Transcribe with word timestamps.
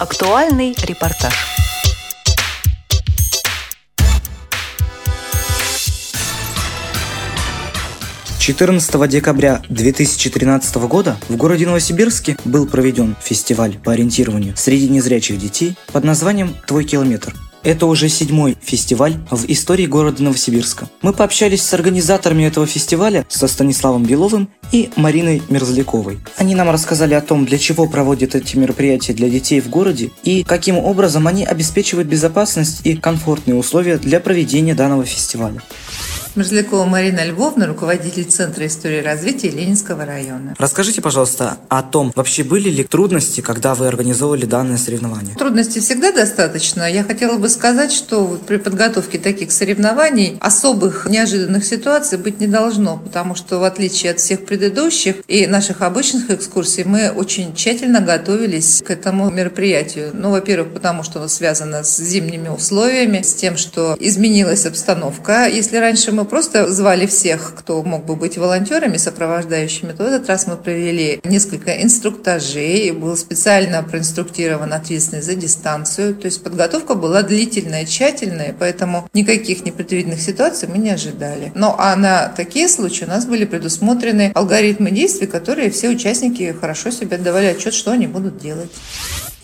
Актуальный 0.00 0.74
репортаж. 0.82 1.34
Четырнадцатого 8.38 9.06
декабря 9.06 9.60
2013 9.68 10.76
года 10.76 11.18
в 11.28 11.36
городе 11.36 11.66
Новосибирске 11.66 12.38
был 12.46 12.66
проведен 12.66 13.14
фестиваль 13.22 13.76
по 13.78 13.92
ориентированию 13.92 14.56
среди 14.56 14.88
незрячих 14.88 15.38
детей 15.38 15.76
под 15.92 16.04
названием 16.04 16.56
«Твой 16.66 16.84
километр». 16.84 17.34
Это 17.62 17.84
уже 17.84 18.08
седьмой 18.08 18.56
фестиваль 18.62 19.18
в 19.30 19.44
истории 19.50 19.84
города 19.84 20.22
Новосибирска. 20.22 20.88
Мы 21.02 21.12
пообщались 21.12 21.62
с 21.62 21.74
организаторами 21.74 22.44
этого 22.44 22.66
фестиваля, 22.66 23.26
со 23.28 23.46
Станиславом 23.46 24.04
Беловым 24.04 24.48
и 24.72 24.90
Мариной 24.96 25.42
Мерзляковой. 25.48 26.20
Они 26.36 26.54
нам 26.54 26.70
рассказали 26.70 27.14
о 27.14 27.20
том, 27.20 27.46
для 27.46 27.58
чего 27.58 27.86
проводят 27.86 28.34
эти 28.34 28.56
мероприятия 28.56 29.12
для 29.12 29.28
детей 29.28 29.60
в 29.60 29.68
городе 29.68 30.10
и 30.22 30.44
каким 30.44 30.78
образом 30.78 31.26
они 31.26 31.44
обеспечивают 31.44 32.08
безопасность 32.08 32.80
и 32.84 32.96
комфортные 32.96 33.56
условия 33.56 33.98
для 33.98 34.20
проведения 34.20 34.74
данного 34.74 35.04
фестиваля. 35.04 35.60
Мерзлякова 36.36 36.84
Марина 36.84 37.24
Львовна, 37.24 37.66
руководитель 37.66 38.24
Центра 38.24 38.64
истории 38.64 39.02
развития 39.02 39.50
Ленинского 39.50 40.04
района. 40.04 40.54
Расскажите, 40.58 41.02
пожалуйста, 41.02 41.58
о 41.68 41.82
том, 41.82 42.12
вообще 42.14 42.44
были 42.44 42.70
ли 42.70 42.84
трудности, 42.84 43.40
когда 43.40 43.74
вы 43.74 43.88
организовывали 43.88 44.44
данное 44.46 44.76
соревнование? 44.76 45.34
Трудностей 45.34 45.80
всегда 45.80 46.12
достаточно. 46.12 46.88
Я 46.88 47.02
хотела 47.02 47.36
бы 47.36 47.48
сказать, 47.48 47.90
что 47.90 48.38
при 48.46 48.58
подготовке 48.58 49.18
таких 49.18 49.50
соревнований 49.50 50.38
особых 50.40 51.06
неожиданных 51.10 51.64
ситуаций 51.64 52.16
быть 52.16 52.38
не 52.38 52.46
должно, 52.46 52.98
потому 52.98 53.34
что 53.34 53.58
в 53.58 53.64
отличие 53.64 54.12
от 54.12 54.20
всех 54.20 54.46
предыдущих 54.46 54.59
и 55.26 55.46
наших 55.46 55.82
обычных 55.82 56.30
экскурсий, 56.30 56.84
мы 56.84 57.10
очень 57.10 57.54
тщательно 57.54 58.00
готовились 58.00 58.82
к 58.84 58.90
этому 58.90 59.30
мероприятию. 59.30 60.10
Ну, 60.12 60.30
во-первых, 60.30 60.72
потому 60.74 61.02
что 61.02 61.18
оно 61.18 61.28
связано 61.28 61.82
с 61.82 61.98
зимними 61.98 62.48
условиями, 62.48 63.22
с 63.22 63.34
тем, 63.34 63.56
что 63.56 63.96
изменилась 63.98 64.66
обстановка. 64.66 65.46
Если 65.46 65.76
раньше 65.76 66.12
мы 66.12 66.24
просто 66.24 66.68
звали 66.70 67.06
всех, 67.06 67.54
кто 67.56 67.82
мог 67.82 68.04
бы 68.04 68.16
быть 68.16 68.38
волонтерами, 68.38 68.96
сопровождающими, 68.96 69.92
то 69.92 70.04
в 70.04 70.06
этот 70.06 70.28
раз 70.28 70.46
мы 70.46 70.56
провели 70.56 71.20
несколько 71.24 71.82
инструктажей, 71.82 72.90
был 72.92 73.16
специально 73.16 73.82
проинструктирован 73.82 74.72
ответственный 74.72 75.22
за 75.22 75.34
дистанцию, 75.34 76.14
то 76.14 76.26
есть 76.26 76.42
подготовка 76.42 76.94
была 76.94 77.22
длительная, 77.22 77.84
тщательная, 77.84 78.54
поэтому 78.58 79.08
никаких 79.14 79.64
непредвиденных 79.64 80.20
ситуаций 80.20 80.68
мы 80.68 80.78
не 80.78 80.90
ожидали. 80.90 81.52
Но 81.54 81.76
а 81.78 81.96
на 81.96 82.28
такие 82.28 82.68
случаи 82.68 83.04
у 83.04 83.08
нас 83.08 83.26
были 83.26 83.44
предусмотрены 83.44 84.32
алгоритмы 84.34 84.49
действий, 84.90 85.26
которые 85.26 85.70
все 85.70 85.88
участники 85.88 86.54
хорошо 86.60 86.90
себе 86.90 87.16
отдавали 87.16 87.46
отчет, 87.46 87.72
что 87.72 87.92
они 87.92 88.06
будут 88.06 88.38
делать. 88.38 88.70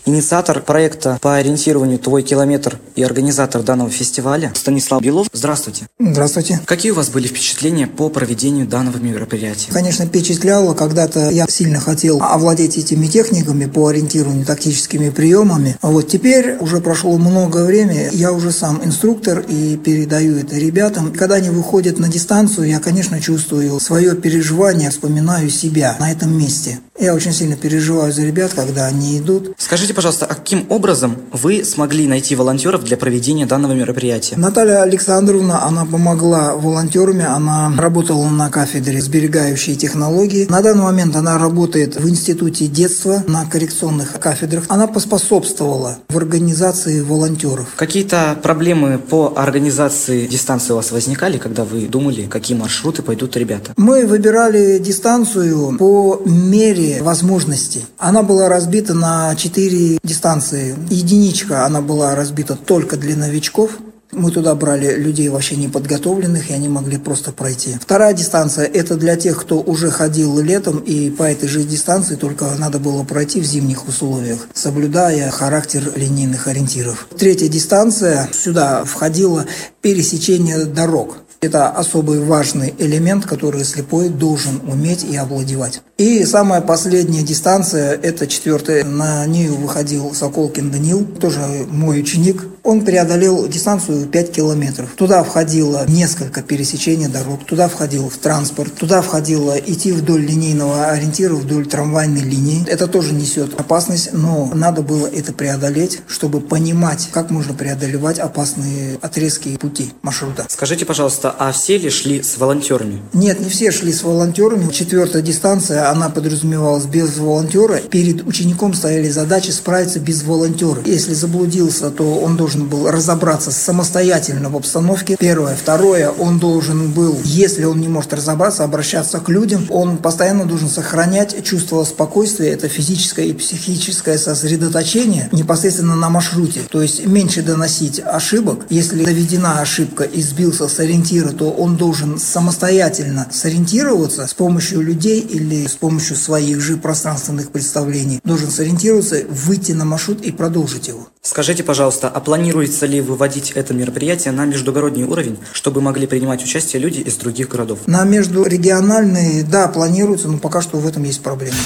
Инициатор 0.07 0.61
проекта 0.61 1.19
по 1.21 1.35
ориентированию 1.35 1.99
«Твой 1.99 2.23
километр» 2.23 2.79
и 2.95 3.03
организатор 3.03 3.61
данного 3.61 3.89
фестиваля 3.89 4.53
Станислав 4.55 5.01
Белов. 5.01 5.27
Здравствуйте. 5.33 5.87
Здравствуйте. 5.99 6.61
Какие 6.63 6.93
у 6.93 6.95
вас 6.95 7.09
были 7.09 7.27
впечатления 7.27 7.87
по 7.87 8.07
проведению 8.07 8.65
данного 8.67 8.99
мероприятия? 8.99 9.69
Конечно, 9.69 10.05
впечатляло. 10.05 10.73
Когда-то 10.75 11.29
я 11.29 11.45
сильно 11.49 11.81
хотел 11.81 12.23
овладеть 12.23 12.77
этими 12.77 13.07
техниками 13.07 13.65
по 13.65 13.87
ориентированию, 13.87 14.45
тактическими 14.45 15.09
приемами. 15.09 15.75
А 15.81 15.89
вот 15.89 16.07
теперь 16.07 16.55
уже 16.61 16.79
прошло 16.79 17.17
много 17.17 17.65
времени, 17.65 18.07
я 18.13 18.31
уже 18.31 18.53
сам 18.53 18.79
инструктор 18.85 19.43
и 19.45 19.75
передаю 19.75 20.37
это 20.37 20.55
ребятам. 20.55 21.11
Когда 21.11 21.35
они 21.35 21.49
выходят 21.49 21.99
на 21.99 22.07
дистанцию, 22.07 22.69
я, 22.69 22.79
конечно, 22.79 23.19
чувствую 23.19 23.77
свое 23.81 24.15
переживание, 24.15 24.89
вспоминаю 24.89 25.49
себя 25.49 25.97
на 25.99 26.09
этом 26.09 26.37
месте. 26.37 26.79
Я 26.99 27.13
очень 27.13 27.33
сильно 27.33 27.55
переживаю 27.55 28.11
за 28.11 28.23
ребят, 28.23 28.53
когда 28.55 28.87
они 28.87 29.19
идут. 29.19 29.53
Скажите, 29.59 29.93
пожалуйста, 29.97 30.27
а 30.27 30.35
каким 30.35 30.67
образом 30.69 31.17
вы 31.31 31.63
смогли 31.65 32.07
найти 32.07 32.35
волонтеров 32.35 32.83
для 32.83 32.97
проведения 32.97 33.47
данного 33.47 33.73
мероприятия? 33.73 34.35
Наталья 34.37 34.83
Александровна, 34.83 35.63
она 35.63 35.85
помогла 35.85 36.53
волонтерами, 36.53 37.25
она 37.25 37.73
работала 37.75 38.29
на 38.29 38.51
кафедре 38.51 39.01
сберегающие 39.01 39.75
технологии. 39.75 40.45
На 40.51 40.61
данный 40.61 40.83
момент 40.83 41.15
она 41.15 41.39
работает 41.39 41.95
в 41.95 42.07
Институте 42.07 42.67
детства 42.67 43.23
на 43.27 43.45
коррекционных 43.45 44.19
кафедрах. 44.19 44.65
Она 44.67 44.85
поспособствовала 44.85 45.97
в 46.09 46.15
организации 46.15 47.01
волонтеров. 47.01 47.69
Какие-то 47.75 48.37
проблемы 48.43 48.99
по 48.99 49.33
организации 49.35 50.27
дистанции 50.27 50.73
у 50.73 50.75
вас 50.75 50.91
возникали, 50.91 51.39
когда 51.39 51.63
вы 51.63 51.87
думали, 51.87 52.27
какие 52.27 52.55
маршруты 52.55 53.01
пойдут 53.01 53.35
ребята? 53.35 53.71
Мы 53.77 54.05
выбирали 54.05 54.77
дистанцию 54.77 55.75
по 55.79 56.21
мере 56.23 57.01
возможностей. 57.01 57.83
Она 57.97 58.21
была 58.21 58.47
разбита 58.47 58.93
на 58.93 59.33
четыре 59.35 59.86
дистанции. 60.03 60.75
Единичка, 60.89 61.65
она 61.65 61.81
была 61.81 62.15
разбита 62.15 62.55
только 62.55 62.97
для 62.97 63.15
новичков. 63.15 63.71
Мы 64.11 64.31
туда 64.31 64.55
брали 64.55 64.95
людей 64.95 65.27
вообще 65.27 65.57
неподготовленных, 65.57 66.49
и 66.49 66.53
они 66.53 66.69
могли 66.69 66.97
просто 66.97 67.33
пройти. 67.33 67.77
Вторая 67.79 68.13
дистанция– 68.13 68.65
это 68.73 68.95
для 68.95 69.17
тех, 69.17 69.39
кто 69.41 69.59
уже 69.59 69.91
ходил 69.91 70.39
летом, 70.39 70.79
и 70.79 71.09
по 71.09 71.23
этой 71.23 71.49
же 71.49 71.63
дистанции 71.63 72.15
только 72.15 72.45
надо 72.57 72.79
было 72.79 73.03
пройти 73.03 73.41
в 73.41 73.45
зимних 73.45 73.87
условиях, 73.87 74.47
соблюдая 74.53 75.29
характер 75.29 75.91
линейных 75.95 76.47
ориентиров. 76.47 77.07
Третья 77.17 77.49
дистанция– 77.49 78.29
сюда 78.33 78.85
входило 78.85 79.45
пересечение 79.81 80.65
дорог. 80.65 81.17
Это 81.39 81.69
особый 81.69 82.19
важный 82.19 82.73
элемент, 82.79 83.25
который 83.25 83.63
слепой 83.63 84.09
должен 84.09 84.61
уметь 84.67 85.03
и 85.03 85.15
овладевать. 85.15 85.81
И 85.97 86.25
самая 86.25 86.61
последняя 86.61 87.21
дистанция, 87.21 87.93
это 87.93 88.25
четвертая, 88.27 88.83
на 88.83 89.25
нее 89.25 89.51
выходил 89.51 90.13
Соколкин 90.13 90.71
Данил, 90.71 91.05
тоже 91.05 91.41
мой 91.69 91.99
ученик. 91.99 92.43
Он 92.67 92.83
преодолел 92.83 93.47
дистанцию 93.47 94.07
5 94.07 94.31
километров. 94.31 94.89
Туда 94.97 95.23
входило 95.23 95.85
несколько 95.87 96.41
пересечений 96.41 97.07
дорог, 97.07 97.45
туда 97.45 97.69
входил 97.69 98.09
в 98.09 98.17
транспорт, 98.17 98.75
туда 98.75 99.01
входило 99.01 99.57
идти 99.57 99.93
вдоль 99.93 100.25
линейного 100.25 100.87
ориентира, 100.87 101.33
вдоль 101.35 101.65
трамвайной 101.65 102.21
линии. 102.21 102.67
Это 102.67 102.87
тоже 102.87 103.13
несет 103.13 103.57
опасность, 103.57 104.09
но 104.11 104.51
надо 104.53 104.81
было 104.81 105.07
это 105.07 105.31
преодолеть, 105.31 106.01
чтобы 106.07 106.41
понимать, 106.41 107.07
как 107.13 107.31
можно 107.31 107.53
преодолевать 107.53 108.19
опасные 108.19 108.97
отрезки 109.01 109.55
пути 109.55 109.93
маршрута. 110.01 110.45
Скажите, 110.49 110.85
пожалуйста, 110.85 111.07
пожалуйста, 111.07 111.35
а 111.39 111.51
все 111.53 111.77
ли 111.77 111.89
шли 111.89 112.21
с 112.21 112.37
волонтерами? 112.37 113.01
Нет, 113.13 113.39
не 113.39 113.49
все 113.49 113.71
шли 113.71 113.93
с 113.93 114.03
волонтерами. 114.03 114.69
Четвертая 114.71 115.21
дистанция, 115.21 115.89
она 115.89 116.09
подразумевалась 116.09 116.85
без 116.85 117.17
волонтера. 117.17 117.77
Перед 117.77 118.27
учеником 118.27 118.73
стояли 118.73 119.09
задачи 119.09 119.51
справиться 119.51 119.99
без 119.99 120.23
волонтера. 120.23 120.81
Если 120.85 121.13
заблудился, 121.13 121.91
то 121.91 122.15
он 122.15 122.35
должен 122.35 122.56
был 122.65 122.89
разобраться 122.89 123.51
самостоятельно 123.51 124.49
в 124.49 124.55
обстановке. 124.55 125.15
Первое. 125.19 125.55
Второе, 125.55 126.09
он 126.09 126.39
должен 126.39 126.91
был, 126.91 127.19
если 127.23 127.65
он 127.65 127.79
не 127.79 127.87
может 127.87 128.13
разобраться, 128.13 128.63
обращаться 128.63 129.19
к 129.19 129.29
людям. 129.29 129.67
Он 129.69 129.97
постоянно 129.97 130.45
должен 130.45 130.69
сохранять 130.69 131.43
чувство 131.43 131.83
спокойствия, 131.83 132.49
это 132.49 132.67
физическое 132.67 133.25
и 133.25 133.33
психическое 133.33 134.17
сосредоточение 134.17 135.29
непосредственно 135.31 135.95
на 135.95 136.09
маршруте. 136.09 136.61
То 136.69 136.81
есть 136.81 137.05
меньше 137.05 137.41
доносить 137.41 137.99
ошибок. 137.99 138.65
Если 138.69 139.03
доведена 139.03 139.59
ошибка 139.61 140.03
и 140.03 140.21
сбился 140.21 140.67
с 140.67 140.79
ориентира, 140.79 141.29
то 141.29 141.51
он 141.51 141.77
должен 141.77 142.19
самостоятельно 142.19 143.27
сориентироваться 143.31 144.27
с 144.27 144.33
помощью 144.33 144.81
людей 144.81 145.19
или 145.19 145.67
с 145.67 145.75
помощью 145.75 146.15
своих 146.15 146.61
же 146.61 146.77
пространственных 146.77 147.51
представлений. 147.51 148.19
Должен 148.23 148.49
сориентироваться, 148.49 149.23
выйти 149.29 149.71
на 149.71 149.85
маршрут 149.85 150.21
и 150.21 150.31
продолжить 150.31 150.87
его. 150.87 151.07
Скажите, 151.21 151.63
пожалуйста, 151.63 152.07
а 152.07 152.21
планируется 152.47 152.85
ли 152.85 153.01
выводить 153.01 153.51
это 153.51 153.73
мероприятие 153.73 154.31
на 154.31 154.45
междугородний 154.45 155.03
уровень, 155.03 155.37
чтобы 155.51 155.81
могли 155.81 156.07
принимать 156.07 156.41
участие 156.41 156.81
люди 156.81 157.01
из 157.01 157.17
других 157.17 157.49
городов? 157.49 157.79
На 157.87 158.05
междурегиональный, 158.05 159.43
да, 159.43 159.67
планируется, 159.67 160.29
но 160.29 160.37
пока 160.37 160.61
что 160.61 160.77
в 160.77 160.87
этом 160.87 161.03
есть 161.03 161.21
проблемы. 161.21 161.57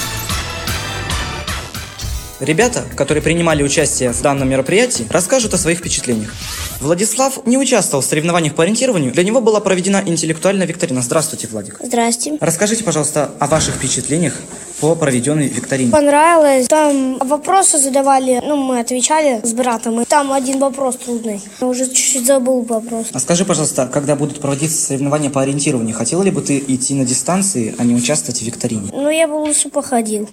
Ребята, 2.42 2.82
которые 2.96 3.22
принимали 3.22 3.62
участие 3.62 4.10
в 4.10 4.20
данном 4.20 4.48
мероприятии, 4.50 5.06
расскажут 5.08 5.54
о 5.54 5.58
своих 5.58 5.78
впечатлениях. 5.78 6.34
Владислав 6.80 7.46
не 7.46 7.56
участвовал 7.56 8.02
в 8.02 8.04
соревнованиях 8.04 8.56
по 8.56 8.64
ориентированию. 8.64 9.12
Для 9.12 9.22
него 9.22 9.40
была 9.40 9.60
проведена 9.60 10.02
интеллектуальная 10.04 10.66
викторина. 10.66 11.02
Здравствуйте, 11.02 11.46
Владик. 11.46 11.78
Здрасте. 11.80 12.36
Расскажите, 12.40 12.82
пожалуйста, 12.82 13.30
о 13.38 13.46
ваших 13.46 13.76
впечатлениях 13.76 14.34
по 14.80 14.96
проведенной 14.96 15.46
викторине. 15.46 15.92
Понравилось. 15.92 16.66
Там 16.66 17.18
вопросы 17.18 17.78
задавали, 17.78 18.40
ну, 18.44 18.56
мы 18.56 18.80
отвечали 18.80 19.40
с 19.44 19.52
братом. 19.52 20.00
И 20.00 20.04
там 20.04 20.32
один 20.32 20.58
вопрос 20.58 20.96
трудный. 20.96 21.40
Я 21.60 21.66
уже 21.68 21.86
чуть-чуть 21.86 22.26
забыл 22.26 22.62
вопрос. 22.62 23.06
А 23.12 23.20
скажи, 23.20 23.44
пожалуйста, 23.44 23.86
когда 23.86 24.16
будут 24.16 24.40
проводиться 24.40 24.84
соревнования 24.84 25.30
по 25.30 25.40
ориентированию, 25.40 25.94
хотела 25.94 26.24
ли 26.24 26.32
бы 26.32 26.42
ты 26.42 26.58
идти 26.58 26.94
на 26.94 27.04
дистанции, 27.04 27.76
а 27.78 27.84
не 27.84 27.94
участвовать 27.94 28.40
в 28.40 28.44
викторине? 28.44 28.90
Ну, 28.92 29.08
я 29.08 29.28
бы 29.28 29.34
лучше 29.34 29.68
походил. 29.68 30.28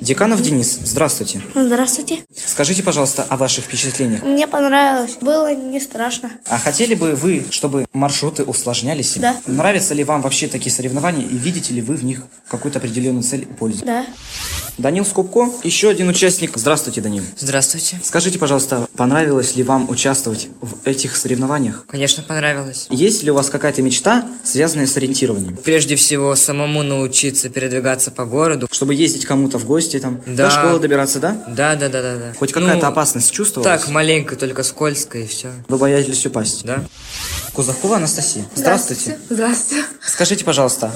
Деканов 0.00 0.42
Денис, 0.42 0.78
здравствуйте. 0.84 1.40
Здравствуйте. 1.54 2.20
Скажите, 2.34 2.82
пожалуйста, 2.82 3.24
о 3.28 3.36
ваших 3.36 3.64
впечатлениях. 3.64 4.22
Мне 4.22 4.46
понравилось. 4.46 5.16
Было 5.20 5.54
не 5.54 5.80
страшно. 5.80 6.30
А 6.46 6.58
хотели 6.58 6.94
бы 6.94 7.12
вы, 7.14 7.46
чтобы 7.50 7.86
маршруты 7.92 8.44
усложнялись? 8.44 9.14
Да. 9.16 9.36
Нравятся 9.46 9.94
ли 9.94 10.04
вам 10.04 10.20
вообще 10.20 10.48
такие 10.48 10.70
соревнования 10.74 11.24
и 11.26 11.36
видите 11.36 11.72
ли 11.72 11.80
вы 11.80 11.96
в 11.96 12.04
них 12.04 12.22
какую-то 12.48 12.78
определенную 12.78 13.22
цель 13.22 13.42
и 13.42 13.46
пользу? 13.46 13.84
Да. 13.84 14.06
Данил 14.78 15.06
Скупко, 15.06 15.48
еще 15.64 15.88
один 15.88 16.08
участник. 16.10 16.52
Здравствуйте, 16.54 17.00
Данил. 17.00 17.22
Здравствуйте. 17.38 17.98
Скажите, 18.02 18.38
пожалуйста, 18.38 18.86
понравилось 18.94 19.56
ли 19.56 19.62
вам 19.62 19.88
участвовать 19.88 20.48
в 20.60 20.86
этих 20.86 21.16
соревнованиях? 21.16 21.86
Конечно, 21.86 22.22
понравилось. 22.22 22.86
Есть 22.90 23.22
ли 23.22 23.30
у 23.30 23.34
вас 23.34 23.48
какая-то 23.48 23.80
мечта, 23.80 24.28
связанная 24.44 24.86
с 24.86 24.94
ориентированием? 24.98 25.56
Прежде 25.56 25.96
всего, 25.96 26.34
самому 26.36 26.82
научиться 26.82 27.48
передвигаться 27.48 28.10
по 28.10 28.26
городу. 28.26 28.68
Чтобы 28.70 28.94
ездить 28.94 29.24
кому-то 29.24 29.58
в 29.58 29.64
гости, 29.64 29.85
там, 29.94 30.20
Да. 30.26 30.48
до 30.48 30.50
школы 30.50 30.78
добираться, 30.78 31.18
да? 31.20 31.36
Да, 31.48 31.74
да, 31.76 31.88
да, 31.88 32.02
да, 32.02 32.16
да. 32.16 32.32
Хоть 32.38 32.52
какая-то 32.52 32.86
Ну, 32.86 32.92
опасность 32.92 33.30
чувствовалась? 33.32 33.80
Так, 33.82 33.90
маленько, 33.90 34.36
только 34.36 34.62
скользко 34.62 35.18
и 35.18 35.26
все. 35.26 35.48
Вы 35.68 35.78
боялись 35.78 36.26
упасть? 36.26 36.64
Да? 36.64 36.84
Кузакова 37.52 37.96
Анастасия. 37.96 38.44
Здравствуйте. 38.54 39.18
Здравствуйте. 39.30 39.84
Скажите, 40.06 40.44
пожалуйста, 40.44 40.90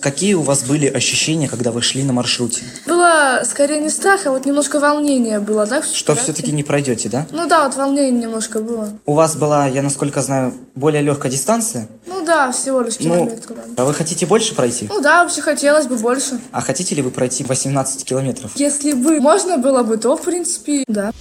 какие 0.00 0.34
у 0.34 0.42
вас 0.42 0.62
были 0.62 0.86
ощущения, 0.86 1.48
когда 1.48 1.72
вы 1.72 1.82
шли 1.82 2.04
на 2.04 2.12
маршруте? 2.12 2.62
Было 2.86 3.42
скорее 3.44 3.80
не 3.80 3.90
страх, 3.90 4.26
а 4.26 4.30
вот 4.30 4.46
немножко 4.46 4.78
волнения 4.78 5.40
было, 5.40 5.66
да? 5.66 5.82
Что 5.82 6.14
все-таки 6.14 6.52
не 6.52 6.62
пройдете, 6.62 7.08
да? 7.08 7.26
Ну 7.32 7.46
да, 7.48 7.64
вот 7.66 7.76
волнение 7.76 8.12
немножко 8.22 8.60
было. 8.60 8.92
У 9.04 9.14
вас 9.14 9.34
была, 9.36 9.66
я 9.66 9.82
насколько 9.82 10.22
знаю, 10.22 10.54
более 10.74 11.02
легкая 11.02 11.30
дистанция. 11.32 11.88
Ну 12.26 12.32
да, 12.32 12.50
всего 12.50 12.80
лишь 12.80 12.94
Ну, 12.98 13.04
километр. 13.04 13.54
да. 13.76 13.82
а 13.82 13.86
вы 13.86 13.94
хотите 13.94 14.26
больше 14.26 14.52
пройти? 14.52 14.88
Ну 14.88 15.00
да, 15.00 15.22
вообще 15.22 15.42
хотелось 15.42 15.86
бы 15.86 15.96
больше. 15.96 16.40
А 16.50 16.60
хотите 16.60 16.96
ли 16.96 17.00
вы 17.02 17.12
пройти 17.12 17.44
18 17.44 18.04
километров? 18.04 18.50
Если 18.56 18.94
бы 18.94 19.20
можно 19.20 19.58
было 19.58 19.84
бы, 19.84 19.96
то 19.96 20.16
в 20.16 20.22
принципе, 20.22 20.82
да. 20.88 21.12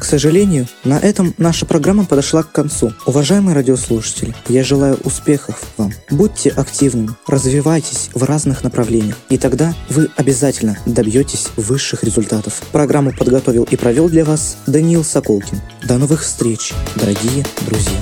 К 0.00 0.04
сожалению, 0.04 0.66
на 0.82 0.98
этом 0.98 1.34
наша 1.36 1.66
программа 1.66 2.06
подошла 2.06 2.42
к 2.42 2.52
концу. 2.52 2.94
Уважаемые 3.04 3.54
радиослушатели, 3.54 4.34
я 4.48 4.64
желаю 4.64 4.96
успехов 5.04 5.62
вам. 5.76 5.92
Будьте 6.10 6.48
активными, 6.48 7.10
развивайтесь 7.26 8.08
в 8.14 8.24
разных 8.24 8.64
направлениях, 8.64 9.18
и 9.28 9.36
тогда 9.36 9.74
вы 9.90 10.08
обязательно 10.16 10.78
добьетесь 10.86 11.48
высших 11.58 12.02
результатов. 12.02 12.62
Программу 12.72 13.12
подготовил 13.12 13.64
и 13.70 13.76
провел 13.76 14.08
для 14.08 14.24
вас 14.24 14.56
Даниил 14.66 15.04
Соколкин. 15.04 15.60
До 15.84 15.98
новых 15.98 16.22
встреч, 16.22 16.72
дорогие 16.96 17.44
друзья. 17.66 18.00